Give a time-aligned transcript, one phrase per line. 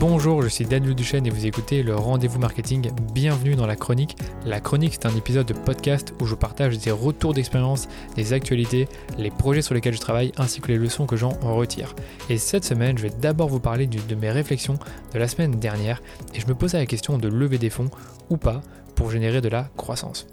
[0.00, 2.92] Bonjour, je suis Daniel Duchesne et vous écoutez le Rendez-vous Marketing.
[3.12, 4.16] Bienvenue dans la chronique.
[4.46, 8.86] La chronique, c'est un épisode de podcast où je partage des retours d'expérience, des actualités,
[9.18, 11.96] les projets sur lesquels je travaille ainsi que les leçons que j'en retire.
[12.30, 14.78] Et cette semaine, je vais d'abord vous parler de mes réflexions
[15.14, 16.00] de la semaine dernière
[16.32, 17.90] et je me posais la question de lever des fonds
[18.30, 18.60] ou pas
[18.94, 20.28] pour générer de la croissance.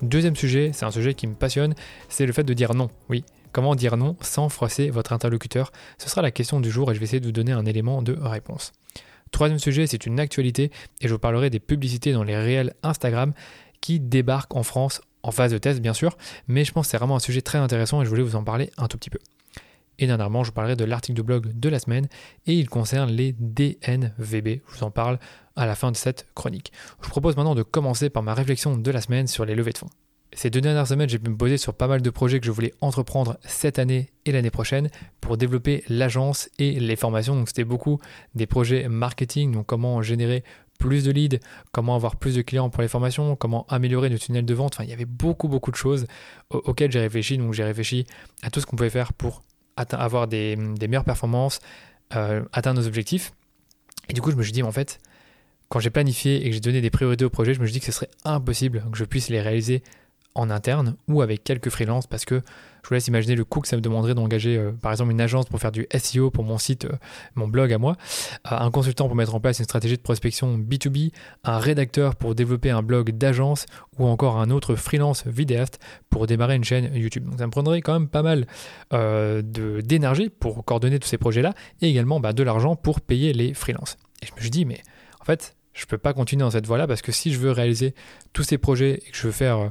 [0.00, 1.74] Deuxième sujet, c'est un sujet qui me passionne,
[2.08, 2.88] c'est le fait de dire non.
[3.10, 5.72] Oui, Comment dire non sans froisser votre interlocuteur?
[5.98, 8.00] Ce sera la question du jour et je vais essayer de vous donner un élément
[8.00, 8.72] de réponse.
[9.32, 13.32] Troisième sujet, c'est une actualité et je vous parlerai des publicités dans les réels Instagram
[13.80, 16.16] qui débarquent en France en phase de test bien sûr,
[16.48, 18.44] mais je pense que c'est vraiment un sujet très intéressant et je voulais vous en
[18.44, 19.18] parler un tout petit peu.
[19.98, 22.08] Et dernièrement, je vous parlerai de l'article de blog de la semaine
[22.46, 24.60] et il concerne les DNVB.
[24.68, 25.18] Je vous en parle
[25.54, 26.72] à la fin de cette chronique.
[27.00, 29.72] Je vous propose maintenant de commencer par ma réflexion de la semaine sur les levées
[29.72, 29.90] de fonds.
[30.34, 32.50] Ces deux dernières semaines, j'ai pu me poser sur pas mal de projets que je
[32.50, 34.88] voulais entreprendre cette année et l'année prochaine
[35.20, 37.36] pour développer l'agence et les formations.
[37.36, 38.00] Donc c'était beaucoup
[38.34, 40.42] des projets marketing, donc comment générer
[40.78, 41.38] plus de leads,
[41.70, 44.74] comment avoir plus de clients pour les formations, comment améliorer nos tunnels de vente.
[44.74, 46.06] Enfin, il y avait beaucoup, beaucoup de choses
[46.50, 47.36] auxquelles j'ai réfléchi.
[47.36, 48.06] Donc j'ai réfléchi
[48.42, 49.42] à tout ce qu'on pouvait faire pour
[49.76, 51.60] avoir des, meilleures performances,
[52.16, 53.32] euh, atteindre nos objectifs.
[54.08, 54.98] Et du coup, je me suis dit, en fait,
[55.68, 57.80] quand j'ai planifié et que j'ai donné des priorités au projet, je me suis dit
[57.80, 59.82] que ce serait impossible que je puisse les réaliser
[60.34, 62.42] en interne ou avec quelques freelances parce que
[62.82, 65.20] je vous laisse imaginer le coût que ça me demanderait d'engager euh, par exemple une
[65.20, 66.96] agence pour faire du SEO pour mon site, euh,
[67.36, 67.96] mon blog à moi,
[68.50, 71.12] euh, un consultant pour mettre en place une stratégie de prospection B2B,
[71.44, 73.66] un rédacteur pour développer un blog d'agence
[73.98, 75.78] ou encore un autre freelance vidéaste
[76.10, 77.24] pour démarrer une chaîne YouTube.
[77.24, 78.46] Donc ça me prendrait quand même pas mal
[78.92, 83.96] d'énergie pour coordonner tous ces projets-là et également bah, de l'argent pour payer les freelances.
[84.22, 84.82] Et je me suis dit mais
[85.20, 87.50] en fait je ne peux pas continuer dans cette voie-là parce que si je veux
[87.50, 87.94] réaliser
[88.32, 89.68] tous ces projets et que je veux faire euh,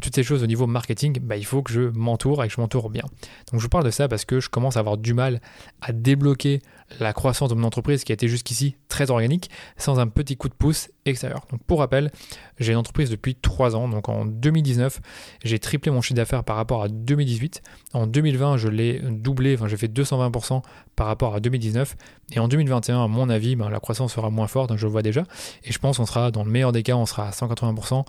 [0.00, 2.60] toutes ces choses au niveau marketing, bah, il faut que je m'entoure et que je
[2.60, 3.04] m'entoure bien.
[3.50, 5.40] Donc je vous parle de ça parce que je commence à avoir du mal
[5.80, 6.60] à débloquer
[7.00, 10.48] la croissance de mon entreprise qui a été jusqu'ici très organique sans un petit coup
[10.48, 11.46] de pouce extérieur.
[11.66, 12.10] Pour rappel,
[12.58, 13.88] j'ai une entreprise depuis 3 ans.
[13.88, 15.00] Donc en 2019,
[15.44, 17.62] j'ai triplé mon chiffre d'affaires par rapport à 2018.
[17.92, 20.62] En 2020, je l'ai doublé, enfin j'ai fait 220%
[20.96, 21.96] par rapport à 2019.
[22.32, 25.02] Et en 2021, à mon avis, ben, la croissance sera moins forte, je le vois
[25.02, 25.24] déjà.
[25.64, 28.04] Et je pense qu'on sera, dans le meilleur des cas, on sera à 180%,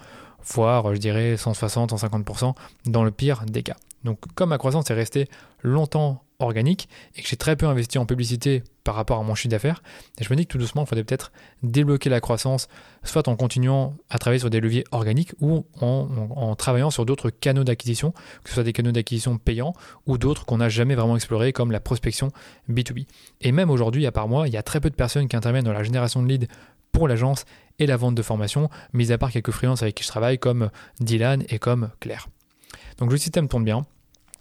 [0.53, 2.53] voire je dirais 160, 150%
[2.85, 3.75] dans le pire des cas.
[4.03, 5.27] Donc comme ma croissance est restée
[5.61, 9.51] longtemps organique et que j'ai très peu investi en publicité par rapport à mon chiffre
[9.51, 9.83] d'affaires,
[10.19, 11.31] je me dis que tout doucement, il faudrait peut-être
[11.63, 12.69] débloquer la croissance,
[13.03, 17.65] soit en continuant à travailler sur des leviers organiques ou en, travaillant sur d'autres canaux
[17.65, 18.11] d'acquisition,
[18.43, 19.73] que ce soit des canaux d'acquisition payants
[20.07, 22.29] ou d'autres qu'on n'a jamais vraiment explorés comme la prospection
[22.69, 23.05] B2B.
[23.41, 25.65] Et même aujourd'hui, à part moi, il y a très peu de personnes qui interviennent
[25.65, 26.47] dans la génération de leads
[26.91, 27.45] pour l'agence
[27.77, 30.69] et la vente de formation, mis à part quelques freelances avec qui je travaille comme
[30.99, 32.27] Dylan et comme Claire.
[32.99, 33.85] Donc le système tourne bien.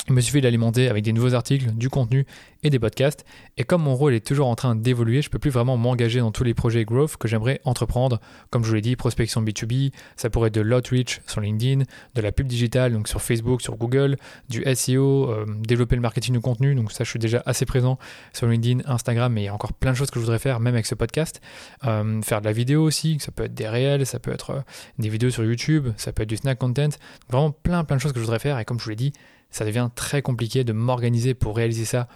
[0.08, 2.24] Il me suffit d'alimenter avec des nouveaux articles, du contenu
[2.62, 3.26] et des podcasts.
[3.58, 6.20] Et comme mon rôle est toujours en train d'évoluer, je ne peux plus vraiment m'engager
[6.20, 8.18] dans tous les projets growth que j'aimerais entreprendre.
[8.50, 12.20] Comme je vous l'ai dit, prospection B2B, ça pourrait être de l'outreach sur LinkedIn, de
[12.22, 14.16] la pub digitale, donc sur Facebook, sur Google,
[14.48, 16.74] du SEO, euh, développer le marketing de contenu.
[16.74, 17.98] Donc ça, je suis déjà assez présent
[18.32, 20.58] sur LinkedIn, Instagram, mais il y a encore plein de choses que je voudrais faire,
[20.58, 21.42] même avec ce podcast.
[21.84, 24.60] Euh, faire de la vidéo aussi, ça peut être des réels, ça peut être euh,
[24.98, 26.88] des vidéos sur YouTube, ça peut être du snack content.
[27.28, 28.58] Vraiment plein plein de choses que je voudrais faire.
[28.58, 29.12] Et comme je vous l'ai dit,
[29.50, 32.08] ça devient très compliqué de m'organiser pour réaliser ça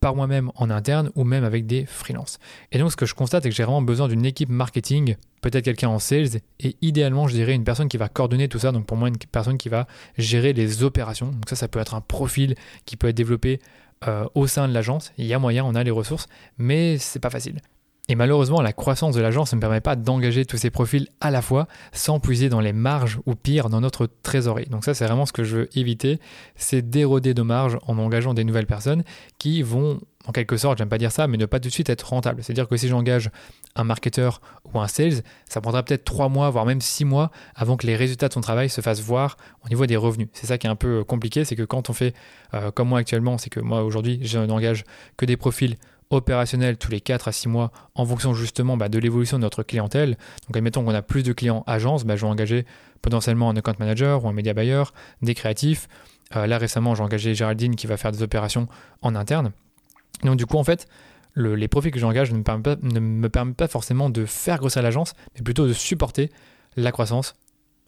[0.00, 2.38] par moi-même en interne ou même avec des freelances.
[2.72, 5.64] Et donc ce que je constate, c'est que j'ai vraiment besoin d'une équipe marketing, peut-être
[5.64, 8.86] quelqu'un en sales, et idéalement je dirais une personne qui va coordonner tout ça, donc
[8.86, 9.86] pour moi une personne qui va
[10.16, 11.26] gérer les opérations.
[11.26, 12.54] Donc ça, ça peut être un profil
[12.86, 13.60] qui peut être développé
[14.08, 15.12] euh, au sein de l'agence.
[15.18, 16.26] Il y a moyen, on a les ressources,
[16.56, 17.60] mais c'est pas facile.
[18.10, 21.30] Et malheureusement, la croissance de l'agence ne me permet pas d'engager tous ces profils à
[21.30, 24.66] la fois sans puiser dans les marges ou pire dans notre trésorerie.
[24.68, 26.18] Donc ça, c'est vraiment ce que je veux éviter,
[26.56, 29.04] c'est d'éroder nos marges en engageant des nouvelles personnes
[29.38, 31.88] qui vont, en quelque sorte, j'aime pas dire ça, mais ne pas tout de suite
[31.88, 32.42] être rentables.
[32.42, 33.30] C'est-à-dire que si j'engage
[33.76, 34.40] un marketeur
[34.74, 37.94] ou un sales, ça prendra peut-être 3 mois, voire même 6 mois avant que les
[37.94, 40.26] résultats de son travail se fassent voir au niveau des revenus.
[40.32, 42.16] C'est ça qui est un peu compliqué, c'est que quand on fait
[42.54, 44.82] euh, comme moi actuellement, c'est que moi aujourd'hui, je n'engage
[45.16, 45.76] que des profils
[46.10, 49.62] opérationnel tous les 4 à 6 mois en fonction justement bah, de l'évolution de notre
[49.62, 50.18] clientèle.
[50.46, 52.66] Donc admettons qu'on a plus de clients agences, bah, je vais engager
[53.00, 54.84] potentiellement un account manager ou un media buyer,
[55.22, 55.88] des créatifs.
[56.36, 58.68] Euh, là récemment j'ai engagé Géraldine qui va faire des opérations
[59.02, 59.52] en interne.
[60.24, 60.86] Donc du coup en fait
[61.36, 65.42] les profits que j'engage ne, ne, me permettent pas forcément de faire grossir l'agence, mais
[65.42, 66.30] plutôt de supporter
[66.76, 67.34] la croissance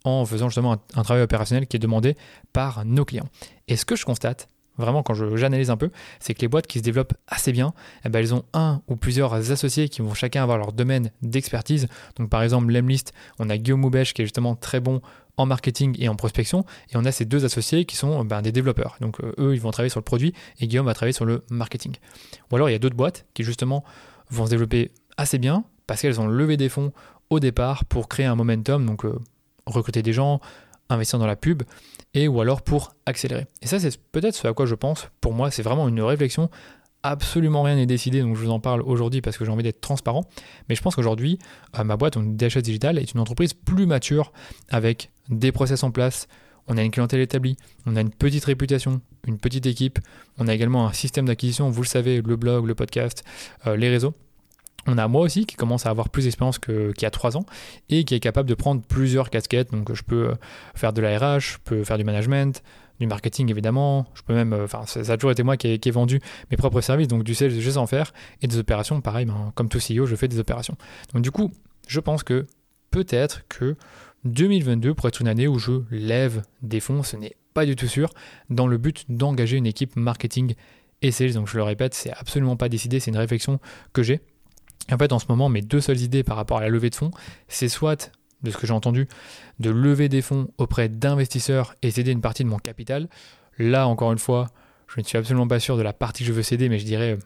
[0.04, 2.16] en faisant justement un travail opérationnel qui est demandé
[2.52, 3.28] par nos clients.
[3.68, 4.48] Et ce que je constate,
[4.78, 5.90] vraiment quand j'analyse un peu,
[6.20, 7.74] c'est que les boîtes qui se développent assez bien,
[8.04, 11.88] eh ben, elles ont un ou plusieurs associés qui vont chacun avoir leur domaine d'expertise.
[12.16, 15.00] Donc par exemple, Lemlist, on a Guillaume Moubèche qui est justement très bon
[15.36, 18.52] en marketing et en prospection, et on a ces deux associés qui sont ben, des
[18.52, 18.96] développeurs.
[19.00, 21.44] Donc euh, eux, ils vont travailler sur le produit et Guillaume va travailler sur le
[21.50, 21.94] marketing.
[22.50, 23.84] Ou alors il y a d'autres boîtes qui justement
[24.30, 26.92] vont se développer assez bien, parce qu'elles ont levé des fonds
[27.30, 29.18] au départ pour créer un momentum, donc euh,
[29.66, 30.40] recruter des gens,
[30.90, 31.62] investir dans la pub,
[32.14, 33.46] et ou alors pour accélérer.
[33.62, 35.08] Et ça, c'est peut-être ce à quoi je pense.
[35.20, 36.50] Pour moi, c'est vraiment une réflexion.
[37.02, 39.80] Absolument rien n'est décidé, donc je vous en parle aujourd'hui parce que j'ai envie d'être
[39.80, 40.24] transparent.
[40.68, 41.38] Mais je pense qu'aujourd'hui,
[41.78, 44.32] euh, ma boîte, DHS Digital, est une entreprise plus mature
[44.68, 46.28] avec des process en place.
[46.68, 47.56] On a une clientèle établie,
[47.86, 49.98] on a une petite réputation, une petite équipe.
[50.38, 53.24] On a également un système d'acquisition, vous le savez, le blog, le podcast,
[53.66, 54.14] euh, les réseaux.
[54.86, 57.46] On a moi aussi qui commence à avoir plus d'expérience qu'il y a trois ans
[57.88, 59.70] et qui est capable de prendre plusieurs casquettes.
[59.70, 60.34] Donc je peux
[60.74, 62.62] faire de la RH, je peux faire du management,
[62.98, 64.06] du marketing évidemment.
[64.14, 66.20] Je peux même, enfin ça, a toujours été moi qui ai, vendu
[66.50, 69.00] mes propres services, donc du sales je sais en faire et des opérations.
[69.00, 70.76] Pareil, ben, comme tout CEO, je fais des opérations.
[71.14, 71.52] Donc du coup,
[71.86, 72.46] je pense que
[72.90, 73.76] peut-être que
[74.24, 77.88] 2022 pourrait être une année où je lève des fonds, ce n'est pas du tout
[77.88, 78.10] sûr,
[78.50, 80.54] dans le but d'engager une équipe marketing
[81.02, 81.34] et sales.
[81.34, 83.60] Donc je le répète, c'est absolument pas décidé, c'est une réflexion
[83.92, 84.20] que j'ai.
[84.90, 86.94] En fait, en ce moment, mes deux seules idées par rapport à la levée de
[86.94, 87.10] fonds,
[87.48, 88.10] c'est soit,
[88.42, 89.08] de ce que j'ai entendu,
[89.60, 93.08] de lever des fonds auprès d'investisseurs et céder une partie de mon capital.
[93.58, 94.48] Là, encore une fois,
[94.88, 96.84] je ne suis absolument pas sûr de la partie que je veux céder, mais je
[96.84, 97.18] dirais,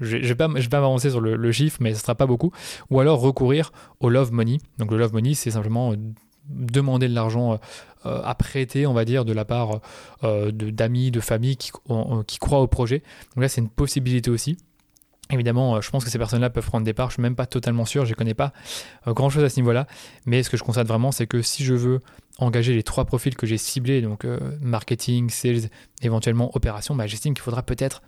[0.00, 2.52] je ne vais pas, m'avancer sur le, chiffre, mais ce ne sera pas beaucoup.
[2.90, 4.58] Ou alors recourir au love money.
[4.78, 5.94] Donc le love money, c'est simplement
[6.48, 7.58] demander de l'argent
[8.04, 9.80] euh, à prêter, on va dire, de la part
[10.24, 11.70] euh, d'amis, de, familles qui
[12.38, 13.02] croient au projet.
[13.34, 14.58] Donc là, c'est une possibilité aussi.
[15.32, 17.34] Évidemment, euh, je pense que ces personnes-là peuvent prendre des parts, je ne suis même
[17.34, 18.52] pas totalement sûr, je ne connais pas
[19.06, 19.86] euh, grand-chose à ce niveau-là,
[20.26, 22.00] mais ce que je constate vraiment, c'est que si je veux
[22.38, 25.70] engager les trois profils que j'ai ciblés, donc euh, marketing, sales,
[26.02, 28.02] éventuellement opération, bah, j'estime qu'il faudra peut-être,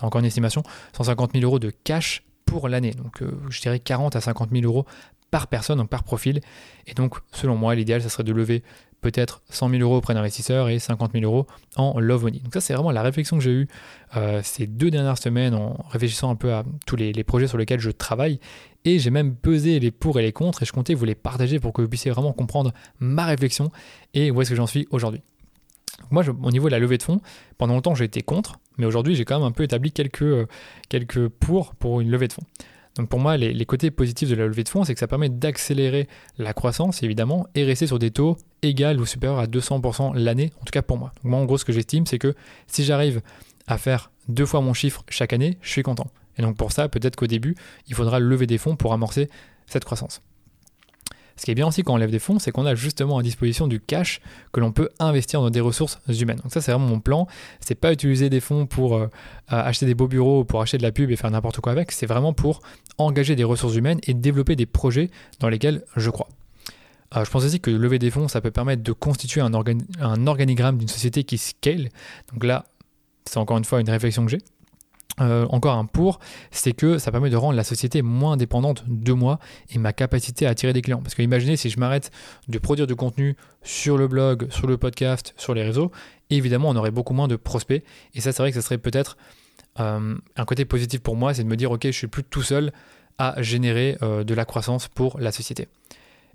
[0.00, 0.62] encore une estimation,
[0.96, 2.92] 150 000 euros de cash pour l'année.
[2.92, 4.86] Donc je dirais 40 à 50 000 euros
[5.30, 6.40] par personne, donc par profil.
[6.86, 8.62] Et donc, selon moi, l'idéal, ça serait de lever
[9.02, 11.46] peut-être 100 000 euros auprès d'investisseurs et 50 000 euros
[11.76, 12.38] en love money.
[12.38, 13.68] Donc ça, c'est vraiment la réflexion que j'ai eue
[14.16, 17.80] euh, ces deux dernières semaines en réfléchissant un peu à tous les, projets sur lesquels
[17.80, 18.40] je travaille.
[18.84, 21.60] Et j'ai même pesé les pour et les contre et je comptais vous les partager
[21.60, 23.70] pour que vous puissiez vraiment comprendre ma réflexion
[24.14, 25.20] et où est-ce que j'en suis aujourd'hui.
[26.10, 27.20] Moi, au niveau de la levée de fonds,
[27.58, 30.46] pendant longtemps, j'ai été contre, mais aujourd'hui, j'ai quand même un peu établi quelques, euh,
[30.88, 32.46] quelques pour pour une levée de fonds.
[32.96, 35.30] Donc pour moi, les, côtés positifs de la levée de fonds, c'est que ça permet
[35.30, 36.08] d'accélérer
[36.38, 40.64] la croissance, évidemment, et rester sur des taux égaux ou supérieurs à 200% l'année, en
[40.64, 41.12] tout cas pour moi.
[41.22, 42.34] Donc moi, en gros, ce que j'estime, c'est que
[42.66, 43.22] si j'arrive
[43.66, 46.08] à faire deux fois mon chiffre chaque année, je suis content.
[46.36, 47.54] Et donc pour ça, peut-être qu'au début,
[47.88, 49.30] il faudra lever des fonds pour amorcer
[49.66, 50.20] cette croissance.
[51.36, 53.22] Ce qui est bien aussi quand on lève des fonds, c'est qu'on a justement à
[53.22, 54.20] disposition du cash
[54.52, 56.40] que l'on peut investir dans des ressources humaines.
[56.42, 57.26] Donc ça, c'est vraiment mon plan.
[57.60, 59.08] C'est pas utiliser des fonds pour euh,
[59.48, 61.92] acheter des beaux bureaux, pour acheter de la pub et faire n'importe quoi avec.
[61.92, 62.60] C'est vraiment pour
[62.98, 66.28] engager des ressources humaines et développer des projets dans lesquels je crois.
[67.16, 70.26] Euh, je pense aussi que lever des fonds, ça peut permettre de constituer un, un
[70.26, 71.88] organigramme d'une société qui scale.
[72.32, 72.64] Donc là,
[73.24, 74.42] c'est encore une fois une réflexion que j'ai.
[75.20, 76.20] Euh, encore un pour,
[76.50, 79.38] c'est que ça permet de rendre la société moins dépendante de moi
[79.70, 81.02] et ma capacité à attirer des clients.
[81.02, 82.10] Parce que imaginez si je m'arrête
[82.48, 85.92] de produire du contenu sur le blog, sur le podcast, sur les réseaux,
[86.30, 87.84] évidemment on aurait beaucoup moins de prospects.
[88.14, 89.18] Et ça c'est vrai que ça serait peut-être
[89.80, 92.42] euh, un côté positif pour moi, c'est de me dire ok je suis plus tout
[92.42, 92.72] seul
[93.18, 95.68] à générer euh, de la croissance pour la société.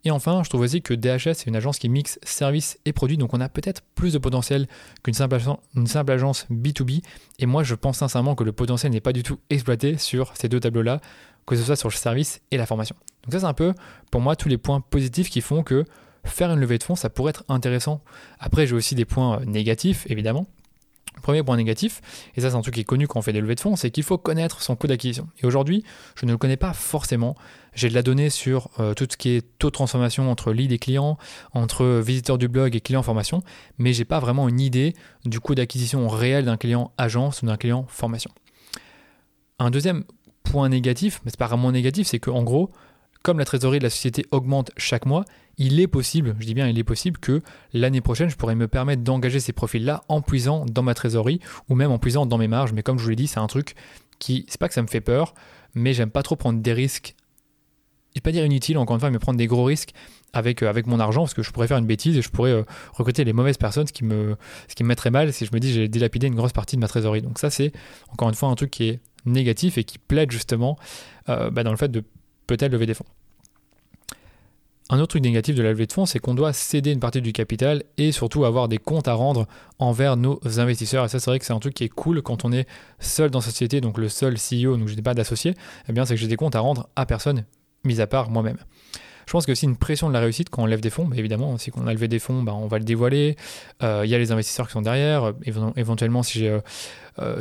[0.08, 3.18] Et enfin, je trouve aussi que DHS est une agence qui mixe services et produits,
[3.18, 4.66] donc on a peut-être plus de potentiel
[5.04, 5.38] qu'une simple,
[5.86, 7.02] simple, agence B2B.
[7.40, 10.48] Et moi, je pense sincèrement que le potentiel n'est pas du tout exploité sur ces
[10.48, 11.02] deux tableaux-là,
[11.46, 12.96] que ce soit sur le service et la formation.
[13.24, 13.74] Donc ça, c'est un peu,
[14.10, 15.84] pour moi, tous les points positifs qui font que
[16.24, 18.00] faire une levée de fonds, ça pourrait être intéressant.
[18.40, 20.48] Après, j'ai aussi des points négatifs, évidemment.
[21.22, 22.02] Premier point négatif,
[22.36, 23.76] et ça c'est un truc qui est connu quand on fait des levées de fonds,
[23.76, 25.28] c'est qu'il faut connaître son coût d'acquisition.
[25.42, 25.84] Et aujourd'hui,
[26.16, 27.36] je ne le connais pas forcément.
[27.74, 30.72] J'ai de la donnée sur euh, tout ce qui est taux de transformation entre lead
[30.72, 31.18] et clients,
[31.54, 33.44] entre visiteurs du blog et clients formation,
[33.78, 34.94] mais j'ai pas vraiment une idée
[35.26, 38.32] du coût d'acquisition réel d'un client agence ou d'un client formation.
[39.60, 40.04] Un deuxième
[40.44, 42.72] point négatif, mais c'est pas vraiment négatif, c'est qu'en gros,
[43.24, 45.26] comme la trésorerie de la société augmente chaque mois,
[45.58, 47.42] il est possible, je dis bien il est possible que
[47.74, 51.76] l'année prochaine, je pourrais me permettre d'engager ces profils-là en puisant dans ma trésorerie ou
[51.76, 52.74] même en puisant dans mes marges.
[52.74, 53.76] Mais comme je vous l'ai dit, c'est un truc
[54.20, 55.34] qui, c'est pas que ça me fait peur,
[55.74, 57.16] mais j'aime pas trop prendre des risques.
[58.14, 59.92] Je vais pas dire inutile, encore une fois, mais prendre des gros risques
[60.34, 62.64] avec, euh, mon argent parce que je pourrais faire une bêtise et je pourrais euh,
[62.94, 64.36] recruter les mauvaises personnes, ce qui, me,
[64.76, 67.22] ce mettrait mal si je me dis j'ai dilapidé une grosse partie de ma trésorerie.
[67.22, 67.72] Donc ça, c'est
[68.10, 70.78] encore une fois un truc qui est négatif et qui plaide justement
[71.30, 72.04] euh, bah, dans le fait de
[72.48, 73.06] peut-être lever des fonds.
[74.90, 77.22] Un autre truc négatif de la levée de fonds, c'est qu'on doit céder une partie
[77.22, 79.46] du capital et surtout avoir des comptes à rendre
[79.80, 81.04] envers nos investisseurs.
[81.04, 82.68] Et ça, c'est vrai que c'est un truc qui est cool quand on est
[83.00, 85.56] seul dans sa société, donc le seul CEO, donc je n'ai pas d'associé,
[85.90, 87.44] eh bien, c'est que j'ai des comptes à rendre à personne,
[87.84, 88.58] mis à part moi-même.
[89.28, 90.90] Je pense qu'il y a aussi une pression de la réussite quand on lève des
[90.90, 91.10] fonds.
[91.14, 93.36] Évidemment, si on a levé des fonds, bah, on va le dévoiler.
[93.84, 95.34] Euh, il y a les investisseurs qui sont derrière.
[95.76, 96.62] Éventuellement, si, euh,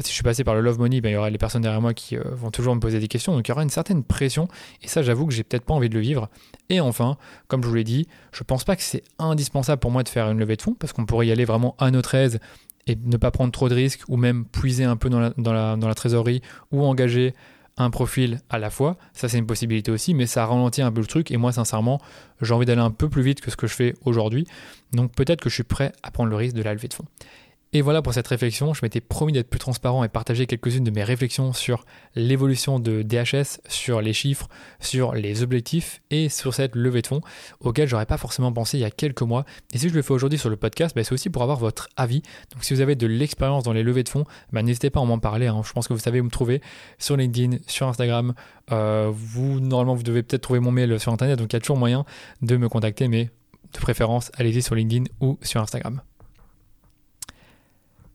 [0.01, 1.81] si je suis passé par le Love Money, bah, il y aura les personnes derrière
[1.81, 3.37] moi qui vont toujours me poser des questions.
[3.37, 4.49] Donc il y aura une certaine pression.
[4.83, 6.29] Et ça, j'avoue que j'ai peut-être pas envie de le vivre.
[6.71, 10.03] Et enfin, comme je vous l'ai dit, je pense pas que c'est indispensable pour moi
[10.03, 12.41] de faire une levée de fonds parce qu'on pourrait y aller vraiment à notre aise
[12.89, 16.43] et ne pas prendre trop de risques ou même puiser un peu dans la trésorerie
[16.73, 17.33] ou engager
[17.77, 18.97] un profil à la fois.
[19.13, 21.31] Ça, c'est une possibilité aussi, mais ça ralentit un peu le truc.
[21.31, 22.01] Et moi, sincèrement,
[22.41, 24.47] j'ai envie d'aller un peu plus vite que ce que je fais aujourd'hui.
[24.93, 27.07] Donc peut-être que je suis prêt à prendre le risque de la levée de fonds.
[27.73, 28.73] Et voilà pour cette réflexion.
[28.75, 33.03] Je m'étais promis d'être plus transparent et partager quelques-unes de mes réflexions sur l'évolution de
[33.03, 34.49] DHS, sur les chiffres,
[34.81, 37.21] sur les objectifs et sur cette levée de fonds
[37.61, 39.45] auquel j'aurais pas forcément pensé il y a quelques mois.
[39.75, 41.89] Et si je le fais aujourd'hui sur le podcast, bah, c'est aussi pour avoir votre
[41.97, 42.23] avis.
[42.53, 45.05] Donc si vous avez de l'expérience dans les levées de fonds, bah, n'hésitez pas à
[45.05, 45.49] m'en parler.
[45.49, 45.61] Hein.
[45.65, 46.63] Je pense que vous savez où me trouver
[46.99, 48.35] sur LinkedIn, sur Instagram.
[48.73, 51.61] Euh, vous normalement vous devez peut-être trouver mon mail sur internet, donc il y a
[51.61, 52.05] toujours moyen
[52.43, 53.31] de me contacter, mais
[53.75, 56.01] de préférence allez-y sur LinkedIn ou sur Instagram.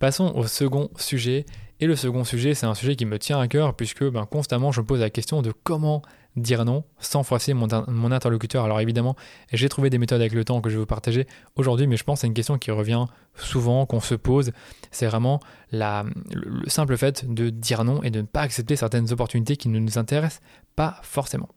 [0.02, 1.46] Passons au second sujet.
[1.80, 4.72] Et le second sujet, c'est un sujet qui me tient à cœur puisque ben, constamment
[4.72, 6.02] je me pose la question de comment
[6.36, 8.66] dire non sans froisser mon, interlocuteur.
[8.66, 9.16] Alors évidemment,
[9.54, 12.04] j'ai trouvé des méthodes avec le temps que je vais vous partager aujourd'hui, mais je
[12.04, 13.06] pense que c'est une question qui revient
[13.36, 14.54] souvent, qu'on se pose.
[14.90, 15.40] C'est vraiment
[15.72, 19.78] le simple fait de dire non et de ne pas accepter certaines opportunités qui ne
[19.78, 20.42] nous intéressent
[20.76, 21.50] pas forcément.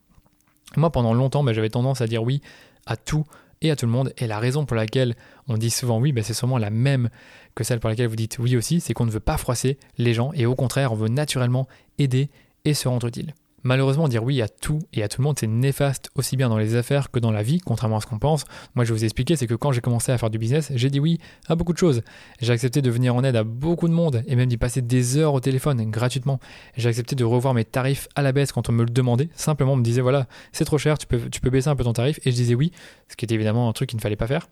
[0.76, 2.42] Moi, pendant longtemps, ben, j'avais tendance à dire oui
[2.84, 3.24] à tout
[3.62, 4.12] et à tout le monde.
[4.18, 5.14] Et la raison pour laquelle
[5.48, 7.08] on dit souvent oui, ben, c'est sûrement la même
[7.54, 10.14] que celle pour laquelle vous dites oui aussi, c'est qu'on ne veut pas froisser les
[10.14, 11.66] gens et au contraire, on veut naturellement
[11.98, 12.30] aider
[12.64, 13.34] et se rendre utile.
[13.64, 16.58] Malheureusement, dire oui à tout et à tout le monde, c'est néfaste aussi bien dans
[16.58, 18.44] les affaires que dans la vie, contrairement à ce qu'on pense.
[18.74, 20.90] Moi, je vais vous expliquer, c'est que quand j'ai commencé à faire du business, j'ai
[20.90, 21.18] dit oui
[21.48, 22.02] à beaucoup de choses.
[22.42, 25.16] J'ai accepté de venir en aide à beaucoup de monde et même d'y passer des
[25.16, 26.40] heures au téléphone gratuitement.
[26.76, 29.30] J'ai accepté de revoir mes tarifs à la baisse quand on me le demandait.
[29.34, 31.84] Simplement, on me disait voilà, c'est trop cher, tu peux, tu peux baisser un peu
[31.84, 32.20] ton tarif.
[32.26, 32.70] Et je disais oui,
[33.08, 34.46] ce qui était évidemment un truc qu'il ne fallait pas faire.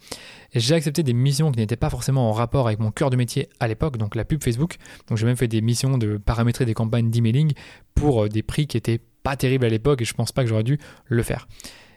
[0.55, 3.51] J'ai accepté des missions qui n'étaient pas forcément en rapport avec mon cœur de métier
[3.61, 4.77] à l'époque, donc la pub Facebook.
[5.09, 7.53] Donc j'ai même fait des missions de paramétrer des campagnes d'emailing
[7.95, 10.49] pour euh, des prix qui étaient pas terrible à l'époque et je pense pas que
[10.49, 11.47] j'aurais dû le faire.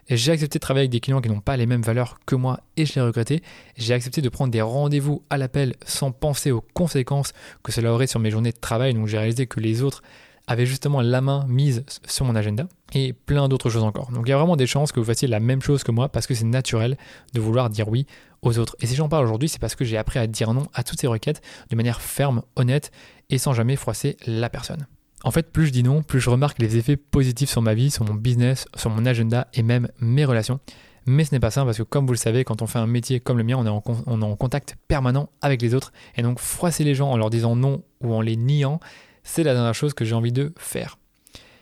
[0.08, 2.60] J'ai accepté de travailler avec des clients qui n'ont pas les mêmes valeurs que moi
[2.77, 3.41] et je l'ai regretté.
[3.75, 8.05] J'ai accepté de prendre des rendez-vous à l'appel sans penser aux conséquences que cela aurait
[8.05, 8.94] sur mes journées de travail.
[8.94, 10.03] Donc j'ai réalisé que les autres
[10.46, 14.12] avaient justement la main mise sur mon agenda et plein d'autres choses encore.
[14.12, 16.10] Donc il y a vraiment des chances que vous fassiez la même chose que moi
[16.10, 16.98] parce que c'est naturel
[17.34, 18.05] de vouloir dire oui
[18.44, 18.75] aux autres.
[18.82, 21.01] Et si j'en parle aujourd'hui, c'est parce que j'ai appris à dire non à toutes
[21.01, 21.41] ces requêtes
[21.72, 22.91] de manière ferme, honnête
[23.32, 24.86] et sans jamais froisser la personne.
[25.25, 27.89] En fait, plus je dis non, plus je remarque les effets positifs sur ma vie,
[27.89, 30.60] sur mon business, sur mon agenda et même mes relations.
[31.08, 32.86] Mais ce n'est pas ça parce que comme vous le savez, quand on fait un
[32.86, 35.94] métier comme le mien, on est, en, contact permanent avec les autres.
[36.15, 38.79] Et donc froisser les gens en leur disant non ou en les niant,
[39.24, 41.00] c'est la dernière chose que j'ai envie de faire.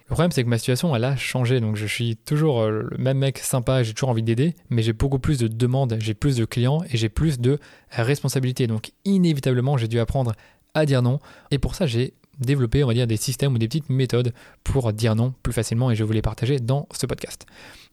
[0.10, 1.62] Le problème, c'est que ma situation, elle a changé.
[1.62, 4.92] Donc, je suis toujours euh, le même mec sympa, j'ai toujours envie d'aider, mais j'ai
[4.92, 7.58] beaucoup plus de demandes, j'ai plus de clients et j'ai plus de
[7.90, 8.68] responsabilités.
[8.68, 10.34] Donc, inévitablement, j'ai dû apprendre
[10.74, 11.20] à dire non.
[11.52, 14.92] Et pour ça, j'ai développer, on va dire, des systèmes ou des petites méthodes pour
[14.94, 17.46] dire non plus facilement et je vous les partager dans ce podcast.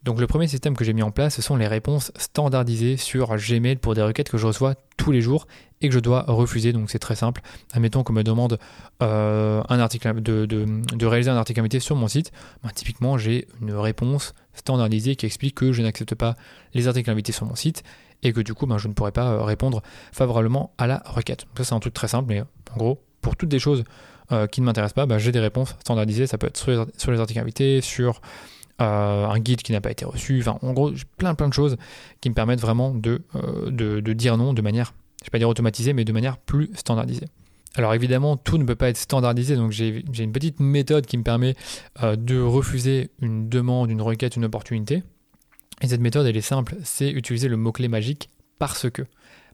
[0.03, 3.37] Donc le premier système que j'ai mis en place, ce sont les réponses standardisées sur
[3.37, 5.47] Gmail pour des requêtes que je reçois tous les jours
[5.83, 6.73] et que je dois refuser.
[6.73, 7.43] Donc c'est très simple.
[7.73, 8.59] Admettons qu'on me demande
[9.03, 12.33] euh, un article de, de, réaliser un article invité sur mon site.
[12.63, 16.35] Ben, typiquement, j'ai une réponse standardisée qui explique que je n'accepte pas
[16.73, 17.83] les articles invités sur mon site
[18.23, 19.83] et que du coup, ben, je ne pourrais pas euh, répondre
[20.13, 21.45] favorablement à la requête.
[21.49, 23.85] Donc ça, c'est un truc très simple, mais en gros, pour toutes des choses
[24.33, 26.27] euh, qui ne m'intéressent pas, bah, j'ai des réponses standardisées.
[26.27, 28.21] Ça peut être sur les, articles invités, sur
[28.81, 30.39] euh, un guide qui n'a pas été reçu.
[30.41, 31.77] Enfin, en gros, plein plein de choses
[32.21, 35.39] qui me permettent vraiment de, euh, de, dire non de manière, je ne vais pas
[35.39, 37.27] dire automatisée, mais de manière plus standardisée.
[37.75, 41.23] Alors évidemment, tout ne peut pas être standardisé, donc j'ai une petite méthode qui me
[41.23, 41.55] permet
[42.03, 45.05] de refuser une demande, une requête, une opportunité.
[45.81, 49.03] Et cette méthode, elle est simple, c'est utiliser le mot-clé magique parce que.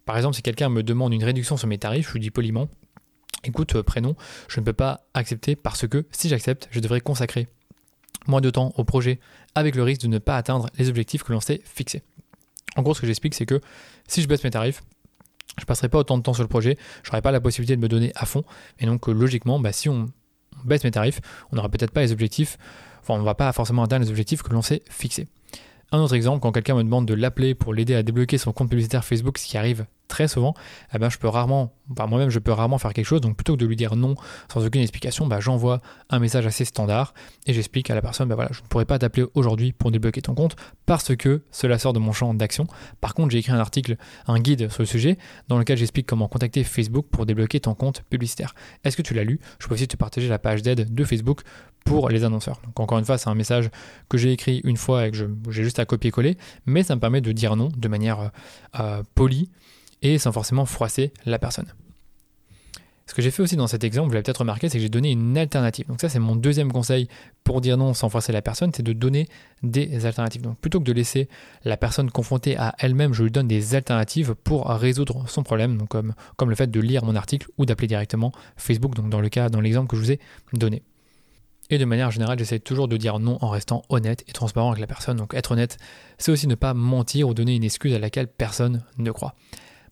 [0.06, 2.68] Par exemple, si quelqu'un me demande une réduction sur mes tarifs, je lui dis poliment,
[3.46, 4.16] écoute, euh, prénom,
[4.48, 7.48] je ne peux pas accepter parce que si j'accepte, je devrais consacrer
[8.26, 9.20] moins de temps au projet
[9.54, 12.02] avec le risque de ne pas atteindre les objectifs que l'on s'est fixés.
[12.76, 13.60] En gros, ce que j'explique, c'est que
[14.06, 14.82] si je baisse mes tarifs,
[15.56, 17.76] je ne passerai pas autant de temps sur le projet, je n'aurai pas la possibilité
[17.76, 18.44] de me donner à fond.
[18.78, 20.06] Et donc, euh, logiquement, bah, si on
[20.64, 22.58] baisse mes tarifs, on n'aura peut-être pas les objectifs,
[23.00, 25.28] enfin, on ne va pas forcément atteindre les objectifs que l'on s'est fixés.
[25.92, 28.68] Un autre exemple, quand quelqu'un me demande de l'appeler pour l'aider à débloquer son compte
[28.68, 30.54] publicitaire Facebook, ce qui arrive très souvent,
[30.94, 33.20] eh ben, je peux rarement, moi-même, je peux rarement faire quelque chose.
[33.20, 34.14] Donc, plutôt que de lui dire non
[34.52, 37.14] sans aucune explication, bah, j'envoie un message assez standard
[37.46, 40.22] et j'explique à la personne, bah, voilà, je ne pourrais pas t'appeler aujourd'hui pour débloquer
[40.22, 42.66] ton compte parce que cela sort de mon champ d'action.
[43.00, 43.96] Par contre, j'ai écrit un article,
[44.26, 48.02] un guide sur le sujet dans lequel j'explique comment contacter Facebook pour débloquer ton compte
[48.10, 48.54] publicitaire.
[48.84, 49.40] Est-ce que tu l'as lu?
[49.58, 51.42] Je peux aussi te partager la page d'aide de Facebook
[51.86, 52.60] pour les annonceurs.
[52.64, 53.70] Donc encore une fois, c'est un message
[54.08, 56.36] que j'ai écrit une fois et que j'ai juste à copier-coller,
[56.66, 58.28] mais ça me permet de dire non de manière euh,
[58.80, 59.50] euh, polie
[60.02, 61.66] et sans forcément froisser la personne.
[63.08, 64.88] Ce que j'ai fait aussi dans cet exemple, vous l'avez peut-être remarqué, c'est que j'ai
[64.88, 65.86] donné une alternative.
[65.86, 67.06] Donc ça, c'est mon deuxième conseil
[67.44, 69.28] pour dire non sans froisser la personne, c'est de donner
[69.62, 70.42] des alternatives.
[70.42, 71.28] Donc plutôt que de laisser
[71.64, 75.88] la personne confrontée à elle-même, je lui donne des alternatives pour résoudre son problème, donc
[75.88, 79.28] comme, comme le fait de lire mon article ou d'appeler directement Facebook, donc dans le
[79.28, 80.20] cas, dans l'exemple que je vous ai
[80.52, 80.82] donné.
[81.70, 84.80] Et de manière générale, j'essaie toujours de dire non en restant honnête et transparent avec
[84.80, 85.16] la personne.
[85.16, 85.78] Donc être honnête,
[86.18, 89.34] c'est aussi ne pas mentir ou donner une excuse à laquelle personne ne croit.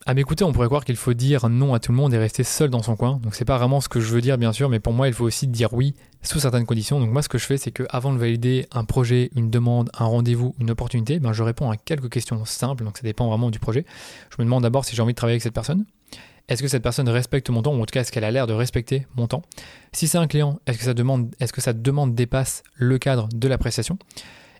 [0.06, 2.44] À m'écouter, on pourrait croire qu'il faut dire non à tout le monde et rester
[2.44, 3.18] seul dans son coin.
[3.22, 5.14] Donc c'est pas vraiment ce que je veux dire bien sûr, mais pour moi il
[5.14, 7.00] faut aussi dire oui sous certaines conditions.
[7.00, 9.88] Donc moi ce que je fais c'est que avant de valider un projet, une demande,
[9.98, 12.84] un rendez-vous, une opportunité, ben, je réponds à quelques questions simples.
[12.84, 13.86] Donc ça dépend vraiment du projet.
[14.28, 15.86] Je me demande d'abord si j'ai envie de travailler avec cette personne.
[16.48, 18.46] Est-ce que cette personne respecte mon temps, ou en tout cas est-ce qu'elle a l'air
[18.46, 19.40] de respecter mon temps?
[19.92, 23.30] Si c'est un client, est-ce que, sa demande, est-ce que sa demande dépasse le cadre
[23.34, 23.96] de l'appréciation?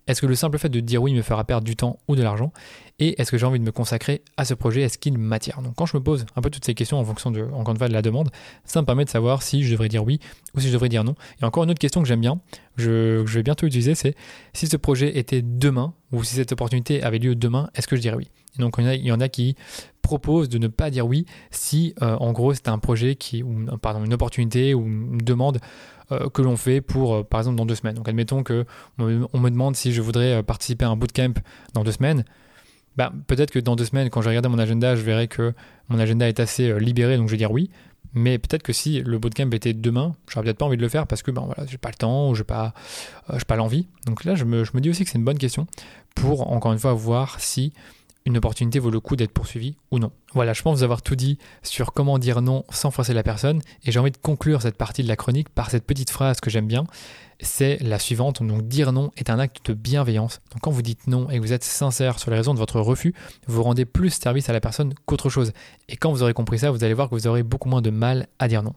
[0.07, 2.23] Est-ce que le simple fait de dire oui me fera perdre du temps ou de
[2.23, 2.53] l'argent?
[2.99, 4.83] Et est-ce que j'ai envie de me consacrer à ce projet?
[4.83, 5.61] Est-ce qu'il m'attire?
[5.63, 7.79] Donc quand je me pose un peu toutes ces questions en fonction de, encore une
[7.79, 8.31] fois, de la demande,
[8.65, 10.21] ça me permet de savoir si je devrais dire oui
[10.55, 11.15] ou si je devrais dire non.
[11.41, 12.41] Et encore une autre question que j'aime bien,
[12.77, 14.15] je, je vais bientôt utiliser, c'est
[14.53, 18.01] si ce projet était demain, ou si cette opportunité avait lieu demain, est-ce que je
[18.01, 18.29] dirais oui?
[18.57, 19.57] Et donc il y, il y en a qui
[20.03, 23.65] propose de ne pas dire oui si euh, en gros c'est un projet qui ou
[23.79, 25.59] pardon une opportunité ou une demande
[26.13, 27.95] euh, que l'on fait pour euh, par exemple dans deux semaines.
[27.95, 28.65] Donc admettons que
[28.99, 31.35] on me demande si je voudrais participer à un bootcamp
[31.73, 32.25] dans deux semaines.
[32.97, 35.53] Bah, peut-être que dans deux semaines, quand je regarde mon agenda, je verrai que
[35.89, 37.71] mon agenda est assez libéré, donc je vais dire oui.
[38.13, 41.07] Mais peut-être que si le bootcamp était demain, j'aurais peut-être pas envie de le faire
[41.09, 42.73] parce que ben voilà, j'ai pas le temps ou j'ai pas,
[43.49, 43.89] pas l'envie.
[44.07, 45.67] Donc là, je me, je me dis aussi que c'est une bonne question
[46.15, 47.73] pour encore une fois voir si
[48.27, 50.11] une opportunité vaut le coup d'être poursuivie ou non.
[50.33, 53.61] Voilà, je pense vous avoir tout dit sur comment dire non sans forcer la personne
[53.85, 56.49] et j'ai envie de conclure cette partie de la chronique par cette petite phrase que
[56.49, 56.85] j'aime bien.
[57.41, 60.41] C'est la suivante, donc dire non est un acte de bienveillance.
[60.53, 62.81] Donc quand vous dites non et que vous êtes sincère sur les raisons de votre
[62.81, 63.15] refus,
[63.47, 65.53] vous rendez plus service à la personne qu'autre chose.
[65.91, 67.91] Et quand vous aurez compris ça, vous allez voir que vous aurez beaucoup moins de
[67.91, 68.73] mal à dire non.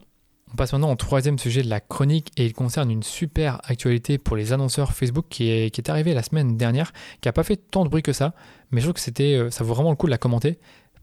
[0.52, 4.18] On passe maintenant au troisième sujet de la chronique et il concerne une super actualité
[4.18, 7.84] pour les annonceurs Facebook qui est, arrivée la semaine dernière, qui n'a pas fait tant
[7.84, 8.34] de bruit que ça,
[8.70, 10.58] mais je trouve que c'était, euh, ça vaut vraiment le coup de la commenter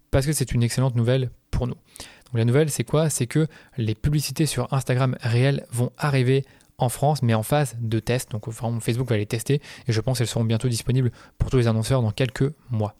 [0.09, 1.75] parce que c'est une excellente nouvelle pour nous.
[1.75, 3.09] Donc la nouvelle c'est quoi?
[3.09, 6.43] C'est que les publicités sur Instagram réelles vont arriver
[6.77, 8.31] en France, mais en phase de test.
[8.31, 8.49] Donc
[8.81, 12.01] Facebook va les tester et je pense qu'elles seront bientôt disponibles pour tous les annonceurs
[12.01, 12.95] dans quelques mois.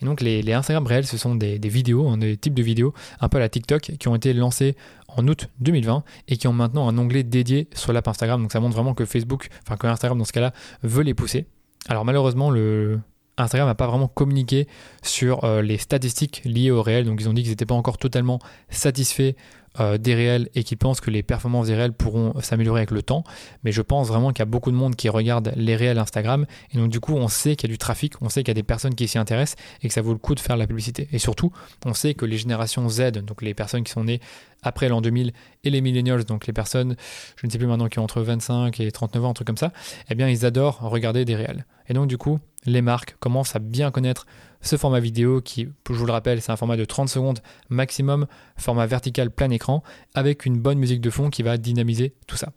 [0.00, 3.28] Et donc les, Instagram réels, ce sont des, vidéos, hein, des types de vidéos, un
[3.28, 4.76] peu à la TikTok, qui ont été lancées
[5.08, 8.40] en août 2020 et qui ont maintenant un onglet dédié sur l'app Instagram.
[8.40, 11.46] Donc ça montre vraiment que Facebook, enfin que Instagram dans ce cas-là, veut les pousser.
[11.88, 13.00] Alors malheureusement, le,
[13.38, 14.66] Instagram n'a pas vraiment communiqué
[15.02, 17.04] sur euh, les statistiques liées au réel.
[17.04, 18.38] Donc ils ont dit qu'ils n'étaient pas encore totalement
[18.68, 19.34] satisfaits
[19.80, 23.02] euh, des réels et qu'ils pensent que les performances des réels pourront s'améliorer avec le
[23.02, 23.24] temps.
[23.64, 26.46] Mais je pense vraiment qu'il y a beaucoup de monde qui regarde les réels Instagram.
[26.72, 28.52] Et donc du coup, on sait qu'il y a du trafic, on sait qu'il y
[28.52, 30.66] a des personnes qui s'y intéressent et que ça vaut le coup de faire la
[30.66, 31.08] publicité.
[31.12, 31.52] Et surtout,
[31.84, 34.20] on sait que les générations Z, donc les personnes qui sont nées
[34.62, 35.32] après l'an 2000
[35.64, 36.96] et les millennials, donc les personnes,
[37.36, 39.56] je ne sais plus maintenant, qui ont entre 25 et 39 ans, un truc comme
[39.56, 39.72] ça,
[40.10, 41.64] eh bien ils adorent regarder des réels.
[41.88, 44.26] Et donc du coup, les marques commencent à bien connaître
[44.60, 48.26] ce format vidéo qui, je vous le rappelle, c'est un format de 30 secondes maximum,
[48.56, 49.82] format vertical plein écran,
[50.14, 52.52] avec une bonne musique de fond qui va dynamiser tout ça.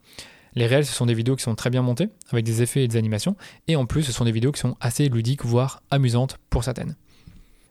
[0.56, 2.88] Les réels, ce sont des vidéos qui sont très bien montées, avec des effets et
[2.88, 3.36] des animations,
[3.68, 6.96] et en plus, ce sont des vidéos qui sont assez ludiques, voire amusantes pour certaines.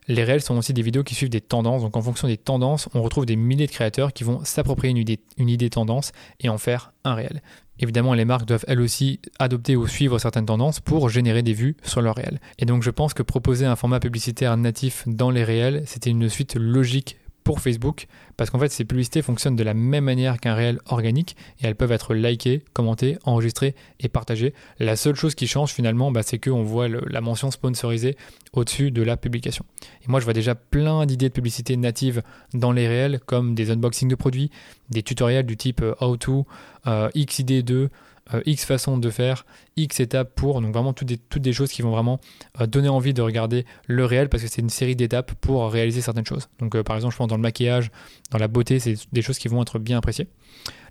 [0.08, 2.88] Les réels sont aussi des vidéos qui suivent des tendances, donc en fonction des tendances,
[2.94, 6.48] on retrouve des milliers de créateurs qui vont s'approprier une idée, une idée tendance et
[6.48, 7.42] en faire un réel.
[7.80, 11.76] Évidemment, les marques doivent elles aussi adopter ou suivre certaines tendances pour générer des vues
[11.82, 12.40] sur leur réel.
[12.58, 16.28] Et donc je pense que proposer un format publicitaire natif dans les réels, c'était une
[16.28, 20.54] suite logique pour Facebook, parce qu'en fait ces publicités fonctionnent de la même manière qu'un
[20.54, 24.54] réel organique, et elles peuvent être likées, commentées, enregistrées et partagées.
[24.78, 28.16] La seule chose qui change finalement, bah, c'est qu'on voit la mention sponsorisée
[28.52, 29.64] au-dessus de la publication.
[30.04, 32.22] Et moi je vois déjà plein d'idées de publicité natives
[32.54, 34.50] dans les réels, comme des unboxings de produits,
[34.90, 36.46] des tutoriels du type euh, How to,
[36.86, 37.88] euh, XID2,
[38.34, 39.44] euh, X façons de faire,
[39.76, 42.20] X étapes pour, donc vraiment toutes des, choses qui vont vraiment
[42.60, 46.00] euh, donner envie de regarder le réel parce que c'est une série d'étapes pour réaliser
[46.00, 46.48] certaines choses.
[46.58, 47.90] Donc euh, par exemple, je pense dans le maquillage,
[48.30, 50.28] dans la beauté, c'est des choses qui vont être bien appréciées.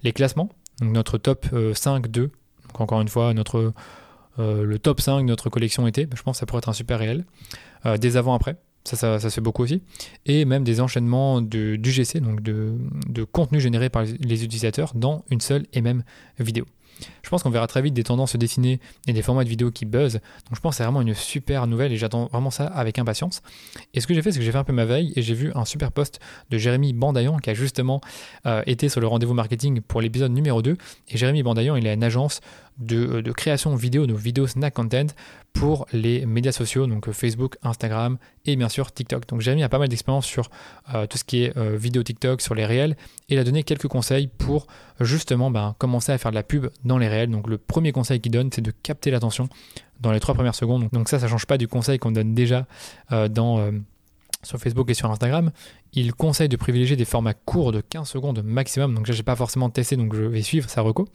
[0.03, 0.49] Les classements,
[0.81, 3.73] donc notre top 5, 2, donc encore une fois, notre,
[4.37, 6.99] le top 5 de notre collection été, je pense que ça pourrait être un super
[6.99, 7.25] réel.
[7.99, 9.81] des avant-après, Ça, ça, se fait beaucoup aussi.
[10.25, 12.73] Et même des enchaînements d'UGC, donc de,
[13.07, 16.03] de contenu généré par les utilisateurs dans une seule et même
[16.39, 16.65] vidéo.
[17.21, 19.71] Je pense qu'on verra très vite des tendances se dessiner et des formats de vidéos
[19.71, 20.13] qui buzzent.
[20.45, 23.41] Donc je pense que c'est vraiment une super nouvelle et j'attends vraiment ça avec impatience.
[23.93, 25.33] Et ce que j'ai fait, c'est que j'ai fait un peu ma veille et j'ai
[25.33, 28.01] vu un super post de Jérémy Bandayan qui a justement
[28.45, 30.77] euh, été sur le rendez-vous marketing pour l'épisode numéro 2.
[31.09, 32.41] Et Jérémy Bandayan, il a une agence
[32.79, 35.07] de, de, création vidéo, de vidéos snack content
[35.53, 39.27] pour les médias sociaux, donc Facebook, Instagram et bien sûr TikTok.
[39.27, 40.49] Donc Jérémy a pas mal d'expérience sur
[40.93, 42.95] euh, tout ce qui est euh, vidéo TikTok, sur les réels,
[43.27, 44.67] et il a donné quelques conseils pour
[44.99, 47.29] justement ben, commencer à faire de la pub dans les réels.
[47.29, 49.49] Donc le premier conseil qu'il donne, c'est de capter l'attention
[49.99, 50.89] dans les trois premières secondes.
[50.91, 52.65] Donc ça, ça change pas du conseil qu'on donne déjà
[53.11, 53.27] euh,
[54.43, 55.51] sur Facebook et sur Instagram,
[55.93, 58.95] il conseille de privilégier des formats courts de 15 secondes maximum.
[58.95, 61.07] Donc, je n'ai pas forcément testé, donc je vais suivre sa reco.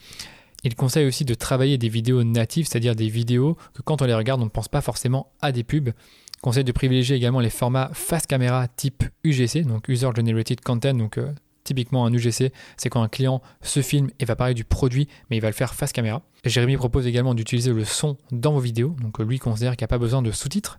[0.64, 4.14] Il conseille aussi de travailler des vidéos natives, c'est-à-dire des vidéos que quand on les
[4.14, 5.88] regarde, on ne pense pas forcément à des pubs.
[5.88, 10.94] Il conseille de privilégier également les formats face caméra type UGC, donc User Generated Content,
[10.94, 11.32] donc euh,
[11.64, 15.38] Typiquement, un UGC, c'est quand un client se filme et va parler du produit, mais
[15.38, 16.22] il va le faire face caméra.
[16.44, 19.88] Jérémy propose également d'utiliser le son dans vos vidéos, donc lui considère qu'il n'y a
[19.88, 20.78] pas besoin de sous-titres.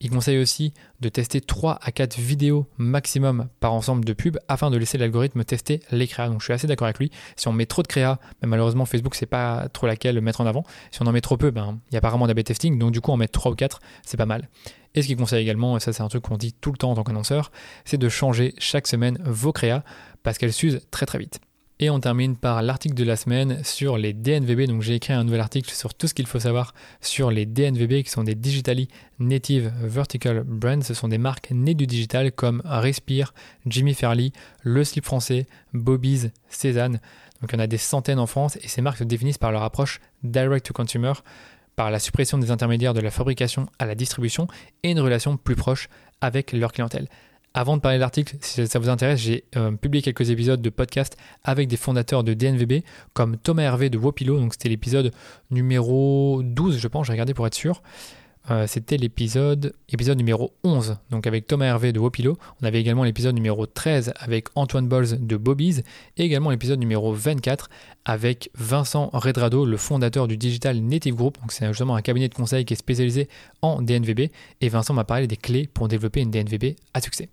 [0.00, 4.70] Il conseille aussi de tester 3 à 4 vidéos maximum par ensemble de pubs afin
[4.70, 6.28] de laisser l'algorithme tester les créas.
[6.28, 7.10] Donc je suis assez d'accord avec lui.
[7.36, 10.46] Si on met trop de créas, mais malheureusement Facebook c'est pas trop laquelle mettre en
[10.46, 10.64] avant.
[10.90, 13.00] Si on en met trop peu, ben il y a apparemment d'AB testing, donc du
[13.00, 14.48] coup en mettre 3 ou 4, c'est pas mal.
[14.94, 16.92] Et ce qu'il conseille également, et ça c'est un truc qu'on dit tout le temps
[16.92, 17.50] en tant qu'annonceur,
[17.84, 19.82] c'est de changer chaque semaine vos créas
[20.22, 21.40] parce qu'elles s'usent très très vite.
[21.82, 24.66] Et on termine par l'article de la semaine sur les DNVB.
[24.66, 28.02] Donc j'ai écrit un nouvel article sur tout ce qu'il faut savoir sur les DNVB
[28.02, 28.88] qui sont des Digitally
[29.18, 30.82] Native Vertical Brands.
[30.82, 33.32] Ce sont des marques nées du digital comme Respire,
[33.64, 37.00] Jimmy Fairly, Le Slip Français, Bobby's, Cézanne.
[37.40, 39.50] Donc il y en a des centaines en France et ces marques se définissent par
[39.50, 41.14] leur approche direct to consumer,
[41.76, 44.48] par la suppression des intermédiaires de la fabrication à la distribution
[44.82, 45.88] et une relation plus proche
[46.20, 47.08] avec leur clientèle.
[47.52, 50.70] Avant de parler de l'article, si ça vous intéresse, j'ai euh, publié quelques épisodes de
[50.70, 55.10] podcast avec des fondateurs de DNVB, comme Thomas Hervé de Wopilo, donc c'était l'épisode
[55.50, 57.82] numéro 12, je pense, j'ai regardé pour être sûr.
[58.52, 62.38] Euh, c'était l'épisode épisode numéro 11, donc avec Thomas Hervé de Wopilo.
[62.62, 65.82] On avait également l'épisode numéro 13 avec Antoine Bolz de Bobby's,
[66.18, 67.68] et également l'épisode numéro 24
[68.04, 71.36] avec Vincent Redrado, le fondateur du Digital Native Group.
[71.40, 73.28] Donc c'est justement un cabinet de conseil qui est spécialisé
[73.60, 77.28] en DNVB, et Vincent m'a parlé des clés pour développer une DNVB à succès.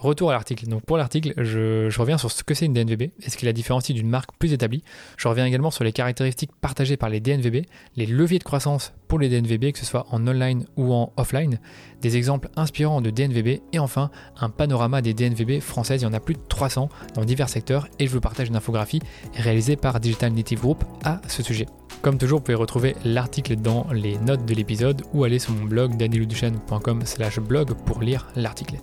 [0.00, 0.66] Retour à l'article.
[0.66, 3.52] Donc pour l'article, je, reviens sur ce que c'est une DNVB et ce qui la
[3.52, 4.82] différencie d'une marque plus établie.
[5.18, 9.18] Je reviens également sur les caractéristiques partagées par les DNVB, les leviers de croissance pour
[9.18, 11.60] les DNVB, que ce soit en online ou en offline,
[12.00, 14.10] des exemples inspirants de DNVB et enfin
[14.40, 16.00] un panorama des DNVB françaises.
[16.00, 18.56] Il y en a plus de 300 dans divers secteurs et je vous partage une
[18.56, 19.00] infographie
[19.34, 21.66] réalisée par Digital Native Group à ce sujet.
[22.02, 25.64] Comme toujours, vous pouvez retrouver l'article dans les notes de l'épisode ou aller sur mon
[25.64, 28.76] blog danilouduchesne.com slash blog pour lire l'article.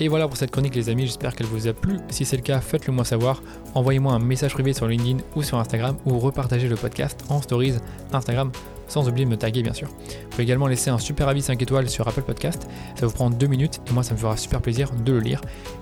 [0.00, 1.98] Et voilà pour cette chronique les amis, j'espère qu'elle vous a plu.
[2.08, 3.42] Si c'est le cas, faites-le moi savoir.
[3.74, 7.74] Envoyez-moi un message privé sur LinkedIn ou sur Instagram ou repartagez le podcast en stories
[8.12, 8.50] Instagram
[8.88, 9.88] sans oublier de me taguer bien sûr.
[9.88, 13.30] Vous pouvez également laisser un super avis 5 étoiles sur Apple Podcast, ça vous prend
[13.30, 15.40] 2 minutes et moi ça me fera super plaisir de le lire.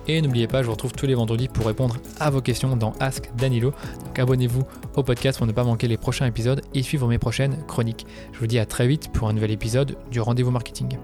[0.09, 2.93] Et n'oubliez pas, je vous retrouve tous les vendredis pour répondre à vos questions dans
[3.01, 3.73] Ask Danilo.
[4.05, 4.63] Donc abonnez-vous
[4.97, 8.07] au podcast pour ne pas manquer les prochains épisodes et suivre mes prochaines chroniques.
[8.33, 10.99] Je vous dis à très vite pour un nouvel épisode du Rendez-vous Marketing.